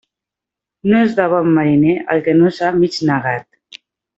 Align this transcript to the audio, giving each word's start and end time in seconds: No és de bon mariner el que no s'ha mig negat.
No 0.91 1.01
és 1.09 1.13
de 1.19 1.27
bon 1.35 1.51
mariner 1.59 1.95
el 2.15 2.25
que 2.29 2.35
no 2.41 2.51
s'ha 2.57 2.73
mig 2.81 2.99
negat. 3.11 3.83